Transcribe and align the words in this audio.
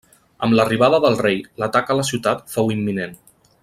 Amb 0.47 0.55
l'arribada 0.59 0.99
del 1.05 1.19
rei, 1.21 1.37
l'atac 1.65 1.91
a 1.97 2.01
la 2.01 2.09
ciutat 2.11 2.45
fou 2.57 2.77
imminent. 2.79 3.19